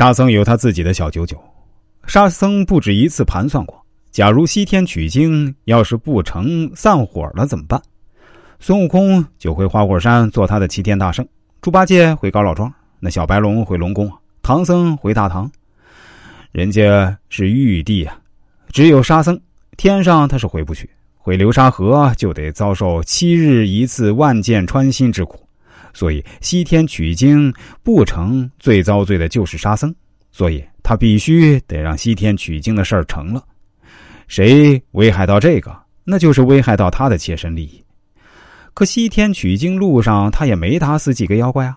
[0.00, 1.38] 沙僧有他自己的小九九，
[2.06, 3.78] 沙僧不止一次盘算过，
[4.10, 7.78] 假如西天取经要是不成，散伙了怎么办？
[8.58, 11.28] 孙悟空就回花果山做他的齐天大圣，
[11.60, 14.10] 猪八戒回高老庄，那小白龙回龙宫，
[14.40, 15.52] 唐僧回大唐。
[16.50, 18.18] 人家是玉帝啊，
[18.72, 19.38] 只有沙僧
[19.76, 20.88] 天上他是回不去，
[21.18, 25.46] 回流沙河就得遭受七日一次万箭穿心之苦。
[25.92, 27.52] 所以西天取经
[27.82, 29.94] 不成，最遭罪的就是沙僧，
[30.30, 33.44] 所以他必须得让西天取经的事儿成了。
[34.28, 37.82] 谁危害到这个，那就是危害到他的切身利益。
[38.72, 41.76] 可西天取经路上，他也没打死几个妖怪啊，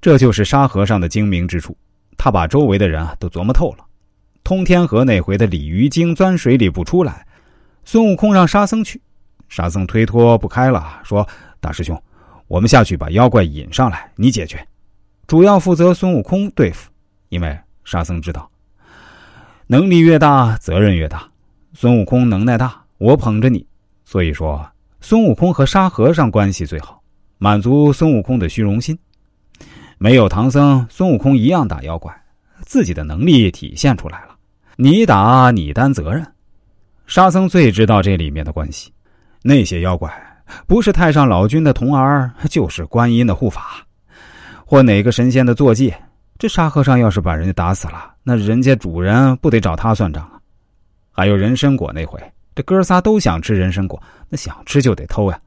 [0.00, 1.76] 这就是沙和尚的精明之处。
[2.16, 3.84] 他把周围的人啊都琢磨透了。
[4.42, 7.26] 通天河那回的鲤鱼精钻水里不出来，
[7.84, 9.00] 孙悟空让沙僧去，
[9.48, 11.26] 沙僧推脱不开了，说
[11.60, 12.02] ：“大师兄，
[12.50, 14.66] 我们下去把妖怪引上来，你解决，
[15.28, 16.90] 主要负责孙悟空对付。
[17.28, 18.50] 因为沙僧知道，
[19.68, 21.28] 能力越大，责任越大。
[21.74, 23.64] 孙悟空能耐大，我捧着你，
[24.04, 24.68] 所以说。”
[25.00, 27.00] 孙悟空和沙和尚关系最好，
[27.38, 28.98] 满足孙悟空的虚荣心。
[29.96, 32.12] 没有唐僧，孙悟空一样打妖怪，
[32.62, 34.36] 自己的能力体现出来了。
[34.74, 36.26] 你打你担责任。
[37.06, 38.92] 沙僧最知道这里面的关系。
[39.42, 40.10] 那些妖怪
[40.66, 43.84] 不是太上老君的童儿，就是观音的护法，
[44.64, 45.92] 或哪个神仙的坐骑。
[46.38, 50.40] 这沙和尚要是把人家打死了，那人家主人不得找他算账啊？
[51.12, 52.18] 还有人参果那回。
[52.54, 55.38] 这哥仨都想吃人参果，那想吃就得偷呀。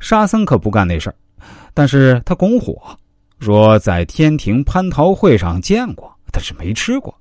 [0.00, 1.14] 沙僧可不干那事儿，
[1.74, 2.96] 但是他拱火，
[3.40, 7.14] 说在天庭蟠桃会上见过，但是没吃过。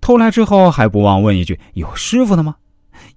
[0.00, 2.54] 偷来之后还不忘问一句：“有师傅的吗？”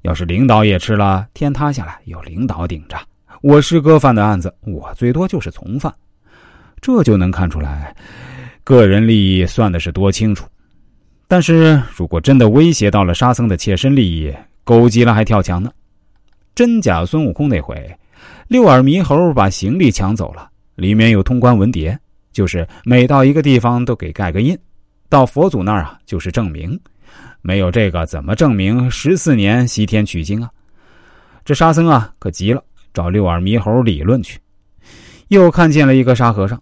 [0.02, 2.98] 要是领导也吃了，天塌下来有领导顶着。
[3.42, 5.94] 我师哥犯的案子，我最多就是从犯。
[6.80, 7.96] 这就能看出来，
[8.64, 10.48] 个人利益算的是多清楚。
[11.28, 15.72] 但是如果真的威胁到了沙僧的切身利益，狗急了还跳墙呢！
[16.54, 17.98] 真假孙悟空那回，
[18.48, 21.98] 六耳猕猴把行李抢走了，里面有通关文牒，
[22.32, 24.58] 就是每到一个地方都给盖个印，
[25.08, 26.80] 到佛祖那儿啊就是证明。
[27.42, 30.50] 没有这个怎么证明十四年西天取经啊？
[31.44, 32.64] 这沙僧啊可急了，
[32.94, 34.40] 找六耳猕猴理论去。
[35.30, 36.62] 又看见了一个沙和尚，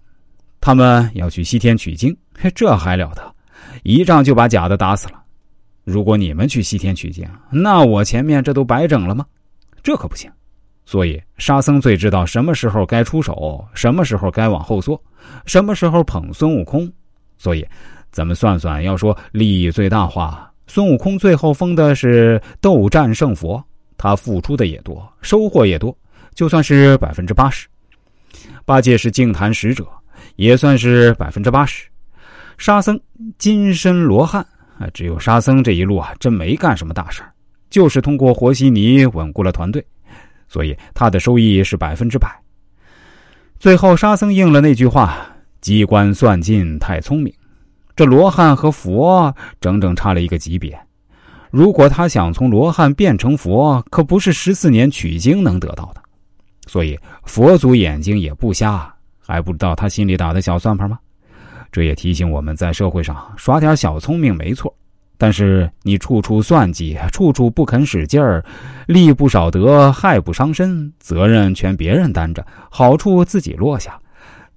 [0.62, 3.36] 他们要去西天取经，嘿这还了得！
[3.84, 5.14] 一仗就把假的打死了。
[5.84, 9.26] 如果你们去西天取经，那我前面这都白整了吗？
[9.82, 10.30] 这可不行。
[10.86, 15.02] 所以沙僧最知道什么时候该出手，什么时候该往后缩，
[15.46, 16.92] 什么时候捧孙悟空。
[17.38, 17.66] 所以，
[18.12, 23.64] 咱们算算，要说利益最大化，孙悟空最后封的是斗战胜佛，
[23.98, 25.96] 他付出的也多，收获也多，
[26.34, 27.68] 就算是百分之八十。
[28.66, 29.88] 八戒是净坛使者，
[30.36, 31.86] 也算是百分之八十。
[32.58, 33.00] 沙僧
[33.38, 34.46] 金身罗汉。
[34.80, 37.22] 啊，只有沙僧这一路啊，真没干什么大事
[37.70, 39.86] 就是通过和稀泥稳固了团队，
[40.48, 42.34] 所以他的收益是百分之百。
[43.60, 45.28] 最后，沙僧应了那句话
[45.60, 47.34] ：“机关算尽太聪明。”
[47.94, 50.80] 这罗汉和佛整整差了一个级别。
[51.52, 56.02] 如果他想从罗汉变成佛，可不是十四年取经能得到的。
[56.70, 61.00] 所以佛祖眼睛也不瞎，还不知道他心里打的小算盘吗？
[61.72, 64.72] 这也提醒我们在社会上耍点小聪明没错，
[65.18, 68.46] 但是你处处算计，处处不肯使劲儿，
[68.86, 74.00] 利不少得，害不伤身，责任全别人担着，好处自己落下，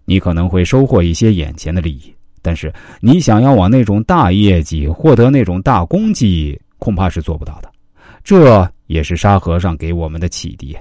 [0.04, 2.70] 你可能会收获一些眼前的利益，但是
[3.00, 7.72] 你想要往那种大业绩获得那种大功绩，恐怕是做不到的。
[8.22, 10.76] 这也是沙和尚给我们的启迪。